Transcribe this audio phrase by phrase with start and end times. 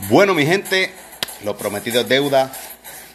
[0.00, 0.92] Bueno, mi gente,
[1.42, 2.52] lo prometido es deuda.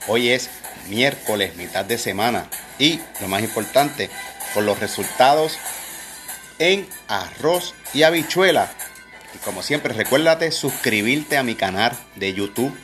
[0.08, 0.50] Hoy es
[0.89, 2.47] miércoles, mitad de semana.
[2.79, 4.09] Y lo más importante,
[4.56, 5.59] con los resultados
[6.58, 8.71] en arroz y habichuela.
[9.36, 12.75] Y como siempre, recuérdate suscribirte a mi canal de YouTube,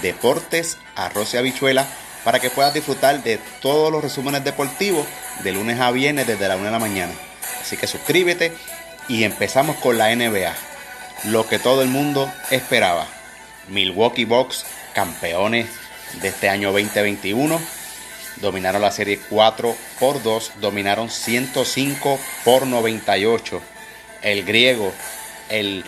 [0.00, 1.86] Deportes, Arroz y Habichuela,
[2.24, 5.06] para que puedas disfrutar de todos los resúmenes deportivos
[5.44, 7.12] de lunes a viernes desde la 1 de la mañana.
[7.60, 8.52] Así que suscríbete
[9.08, 10.54] y empezamos con la NBA.
[11.24, 13.06] Lo que todo el mundo esperaba.
[13.68, 15.66] Milwaukee Bucks, campeones
[16.20, 17.60] de este año 2021.
[18.36, 23.60] Dominaron la serie 4 por 2, dominaron 105 por 98.
[24.22, 24.92] El griego,
[25.48, 25.84] el,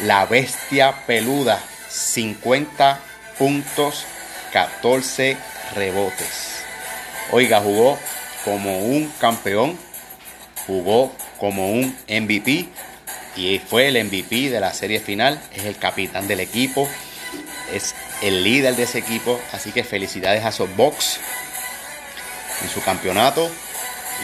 [0.00, 3.00] la bestia peluda, 50
[3.38, 4.04] puntos,
[4.52, 5.36] 14
[5.74, 6.62] rebotes.
[7.30, 7.98] Oiga, jugó
[8.44, 9.76] como un campeón,
[10.66, 12.68] jugó como un MVP
[13.36, 16.88] y fue el MVP de la serie final, es el capitán del equipo,
[17.72, 21.20] es el líder de ese equipo, así que felicidades a Bucks
[22.62, 23.50] en su campeonato.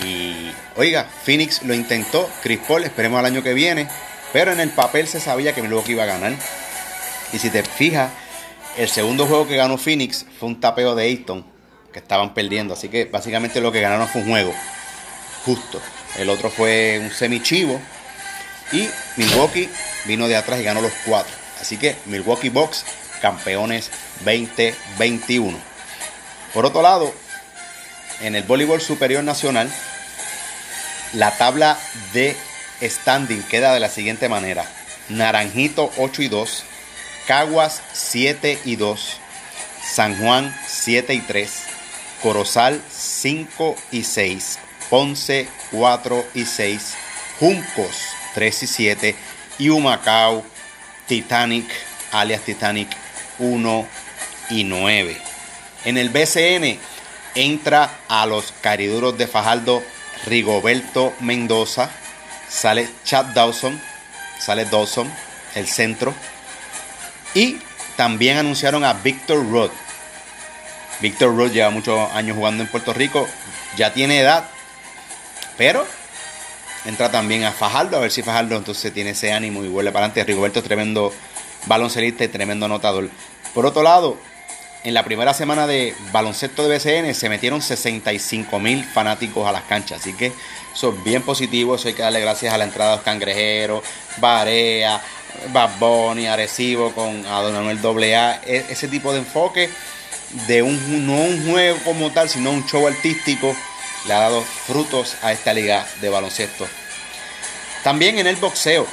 [0.03, 3.89] Y oiga, Phoenix lo intentó, Chris Paul, esperemos al año que viene,
[4.33, 6.35] pero en el papel se sabía que Milwaukee iba a ganar.
[7.33, 8.11] Y si te fijas,
[8.77, 11.47] el segundo juego que ganó Phoenix fue un tapeo de Ayton,
[11.93, 14.55] que estaban perdiendo, así que básicamente lo que ganaron fue un juego
[15.45, 15.81] justo.
[16.19, 17.81] El otro fue un semi-chivo
[18.73, 19.69] y Milwaukee
[20.07, 21.44] vino de atrás y ganó los cuatro.
[21.61, 22.85] Así que Milwaukee Bucks
[23.21, 23.91] campeones
[24.25, 25.57] 2021.
[26.53, 27.13] Por otro lado,
[28.21, 29.71] en el voleibol superior nacional,
[31.15, 31.79] la tabla
[32.13, 32.37] de
[32.83, 34.65] standing queda de la siguiente manera.
[35.09, 36.65] Naranjito 8 y 2,
[37.27, 39.17] Caguas 7 y 2,
[39.83, 41.51] San Juan 7 y 3,
[42.23, 44.59] Corozal 5 y 6,
[44.91, 46.95] Ponce 4 y 6,
[47.41, 47.97] Juncos
[48.35, 49.17] 3 y 7
[49.59, 50.45] y Humacao
[51.07, 51.67] Titanic,
[52.13, 52.89] alias Titanic
[53.39, 53.87] 1
[54.51, 55.17] y 9.
[55.85, 56.79] En el BCN
[57.35, 59.83] entra a los cariduros de Fajardo
[60.27, 61.91] Rigoberto Mendoza,
[62.49, 63.81] sale Chad Dawson,
[64.39, 65.13] sale Dawson,
[65.55, 66.15] el centro,
[67.35, 67.59] y
[67.97, 69.73] también anunciaron a Victor Roth.
[71.01, 73.29] Victor Roth lleva muchos años jugando en Puerto Rico,
[73.77, 74.49] ya tiene edad,
[75.59, 75.87] pero
[76.85, 80.07] entra también a Fajardo, a ver si Fajardo entonces tiene ese ánimo y vuelve para
[80.07, 80.25] adelante.
[80.25, 81.13] Rigoberto es tremendo
[81.67, 83.09] baloncelista y tremendo anotador.
[83.55, 84.19] Por otro lado,
[84.85, 89.63] en la primera semana de baloncesto de BCN se metieron 65 mil fanáticos a las
[89.63, 90.01] canchas.
[90.01, 90.33] Así que
[90.75, 91.77] eso es bien positivo.
[91.77, 93.83] Eso hay que darle gracias a la entrada de los cangrejeros,
[94.19, 95.01] Barea,
[95.53, 98.41] Baboni, Arecibo con a Don Manuel AA.
[98.45, 99.71] E, ese tipo de enfoque
[100.47, 103.57] de un, no un juego como tal, sino un show artístico
[104.07, 106.67] le ha dado frutos a esta liga de baloncesto.
[107.83, 108.87] También en el boxeo,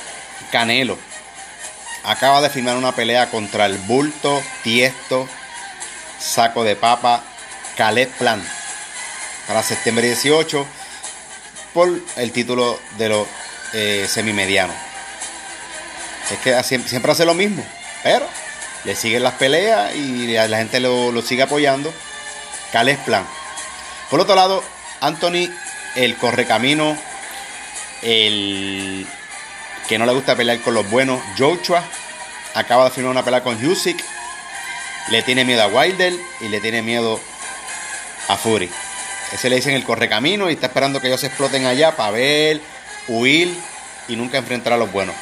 [0.52, 0.98] Canelo
[2.04, 5.28] acaba de firmar una pelea contra el bulto, tiesto,
[6.20, 7.24] saco de papa,
[7.76, 8.42] Caleb Plan
[9.48, 10.66] para septiembre 18
[11.74, 13.28] por el título de los
[13.74, 14.76] eh, semimedianos.
[16.32, 17.66] Es que siempre hace lo mismo,
[18.04, 18.26] pero
[18.84, 21.94] le siguen las peleas y la gente lo, sigue apoyando.
[22.72, 23.26] Caleb Plan.
[24.10, 24.64] Por otro lado,
[25.02, 25.50] Anthony,
[25.96, 26.98] el correcamino,
[28.04, 29.06] el
[29.90, 31.84] que no le gusta pelear con los buenos, Joshua,
[32.54, 34.02] acaba de firmar una pelea con Husick,
[35.10, 37.20] le tiene miedo a Wilder y le tiene miedo
[38.28, 38.70] a Fury.
[39.34, 42.62] Ese le dicen el correcamino y está esperando que ellos exploten allá para ver,
[43.08, 43.58] huir
[44.08, 45.16] y nunca enfrentar a los buenos.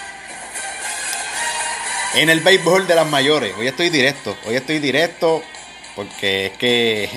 [2.16, 5.44] En el béisbol de las mayores, hoy estoy directo, hoy estoy directo
[5.96, 7.10] porque es que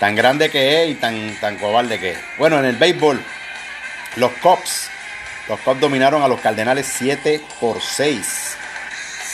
[0.00, 2.18] tan grande que es y tan, tan cobarde que es.
[2.38, 3.22] Bueno, en el béisbol,
[4.16, 4.88] los Cubs,
[5.46, 8.56] los Cubs dominaron a los Cardenales 7 por 6.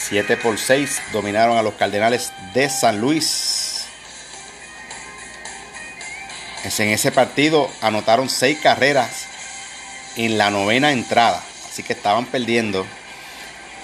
[0.09, 3.87] 7 por 6 dominaron a los Cardenales de San Luis.
[6.65, 9.27] En ese partido anotaron 6 carreras
[10.17, 11.41] en la novena entrada.
[11.71, 12.85] Así que estaban perdiendo.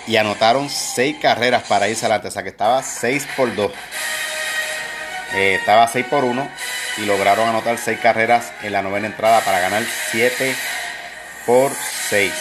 [0.09, 2.29] Y anotaron 6 carreras para irse adelante.
[2.29, 3.71] O sea que estaba 6 por 2.
[5.35, 6.51] Eh, estaba 6 por 1
[6.99, 10.55] y lograron anotar 6 carreras en la novena entrada para ganar 7
[11.47, 11.73] por
[12.11, 12.33] 6.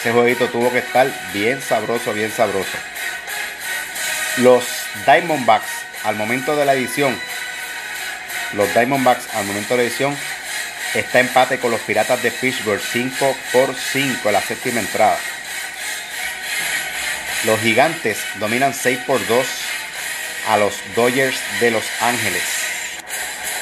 [0.00, 2.76] Ese jueguito tuvo que estar bien sabroso, bien sabroso.
[4.38, 4.64] Los
[5.06, 5.70] Diamondbacks
[6.04, 7.16] al momento de la edición,
[8.54, 10.16] los Diamondbacks al momento de la edición
[10.94, 15.16] está empate con los Piratas de Pittsburgh 5 por 5 en la séptima entrada.
[17.44, 19.46] Los Gigantes dominan 6 por 2
[20.48, 22.42] a los Dodgers de Los Ángeles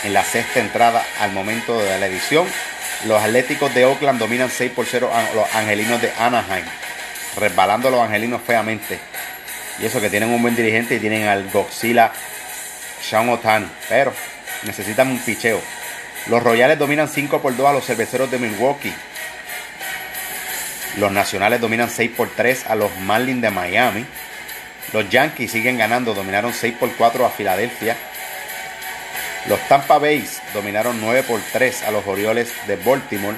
[0.05, 2.47] en la sexta entrada al momento de la edición.
[3.06, 6.65] Los Atléticos de Oakland dominan 6 por 0 a los Angelinos de Anaheim,
[7.38, 8.99] resbalando los Angelinos feamente.
[9.81, 12.12] Y eso que tienen un buen dirigente y tienen al Godzilla
[13.00, 13.67] Sean Otani.
[13.88, 14.12] Pero
[14.65, 15.61] necesitan un picheo.
[16.27, 18.93] Los Royales dominan 5 por 2 a los cerveceros de Milwaukee.
[20.99, 24.05] Los Nacionales dominan 6 por 3 a los Marlins de Miami.
[24.93, 27.97] Los Yankees siguen ganando, dominaron 6 por 4 a Filadelfia.
[29.47, 33.37] Los Tampa Bay dominaron 9 por 3 a los Orioles de Baltimore.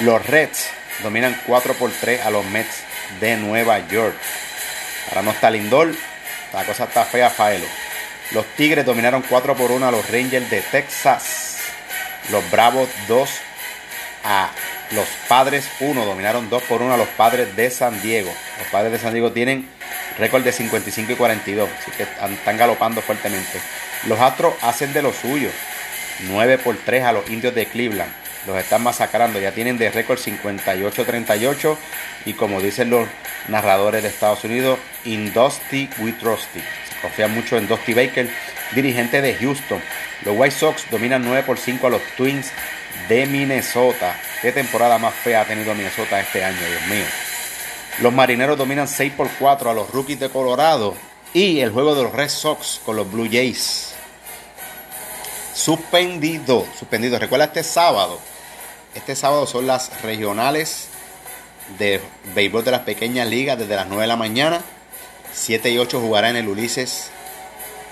[0.00, 0.68] Los Reds
[1.02, 2.82] dominan 4 por 3 a los Mets
[3.20, 4.16] de Nueva York.
[5.08, 5.94] Ahora no está Lindor,
[6.52, 7.66] la cosa está fea, Faelo.
[8.32, 11.58] Los Tigres dominaron 4 por 1 a los Rangers de Texas.
[12.30, 13.30] Los Bravos 2
[14.24, 14.50] a
[14.92, 16.04] los Padres 1.
[16.04, 18.32] Dominaron 2 por 1 a los Padres de San Diego.
[18.58, 19.68] Los Padres de San Diego tienen
[20.18, 21.68] récord de 55 y 42.
[21.78, 23.60] Así que están galopando fuertemente.
[24.06, 25.50] Los Astros hacen de lo suyo.
[26.28, 28.12] 9 por 3 a los Indios de Cleveland.
[28.46, 29.40] Los están masacrando.
[29.40, 31.76] Ya tienen de récord 58-38.
[32.26, 33.08] Y como dicen los
[33.48, 36.60] narradores de Estados Unidos, in Dusty with Rusty.
[36.60, 38.28] Se confía mucho en Dusty Baker,
[38.74, 39.80] dirigente de Houston.
[40.24, 42.52] Los White Sox dominan 9 por 5 a los Twins
[43.08, 44.16] de Minnesota.
[44.40, 47.31] Qué temporada más fea ha tenido Minnesota este año, Dios mío.
[48.00, 50.94] Los marineros dominan 6 por 4 a los rookies de Colorado.
[51.34, 53.94] Y el juego de los Red Sox con los Blue Jays.
[55.54, 57.18] Suspendido, suspendido.
[57.18, 58.18] Recuerda este sábado.
[58.94, 60.88] Este sábado son las regionales
[61.78, 62.00] de
[62.34, 64.60] béisbol de las pequeñas ligas desde las 9 de la mañana.
[65.32, 67.10] 7 y 8 jugará en el Ulises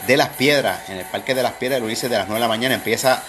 [0.07, 2.41] de las Piedras, en el Parque de las Piedras del Ulises de las 9 de
[2.41, 2.75] la mañana.
[2.75, 3.23] Empieza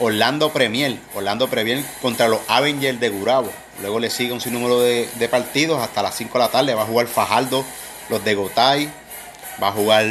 [0.00, 3.50] Orlando Premier, Orlando Premier contra los Avengers de Gurabo.
[3.82, 6.74] Luego le sigue un sinnúmero de, partidos hasta las 5 de la tarde.
[6.74, 7.64] Va a jugar Fajardo,
[8.08, 8.90] los de Gotay,
[9.62, 10.06] va a jugar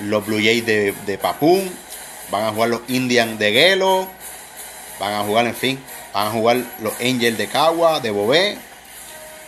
[0.00, 1.70] los Blue Jays de, de Papún,
[2.30, 4.08] van a jugar los Indians de Gelo,
[4.98, 5.78] van a jugar, en fin,
[6.14, 8.56] van a jugar los Angels de Cagua, de Bobé,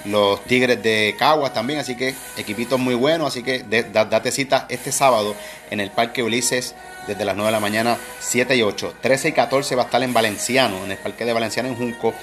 [0.04, 4.92] los Tigres de Caguas también, así que equipitos muy buenos, así que date cita este
[4.92, 5.34] sábado
[5.70, 6.74] en el Parque Ulises
[7.06, 8.96] desde las 9 de la mañana, 7 y 8.
[9.00, 12.14] 13 y 14 va a estar en Valenciano, en el Parque de Valenciano en Junco.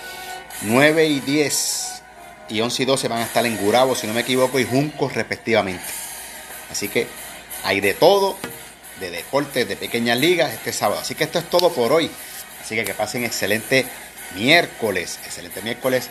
[0.64, 2.02] 9 y 10
[2.50, 5.10] y 11 y 12 van a estar en Gurabo, si no me equivoco, y Junco
[5.10, 5.84] respectivamente.
[6.70, 7.08] Así que
[7.64, 8.38] hay de todo,
[9.00, 11.02] de deportes, de pequeñas ligas este sábado.
[11.02, 12.10] Así que esto es todo por hoy.
[12.62, 13.86] Así que que pasen excelente
[14.36, 16.10] miércoles, excelente miércoles.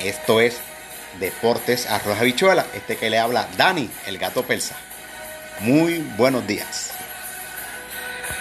[0.00, 0.56] Esto es
[1.20, 2.66] Deportes Arroz Habichuela.
[2.74, 4.76] Este que le habla Dani, el gato persa.
[5.60, 6.97] Muy buenos días.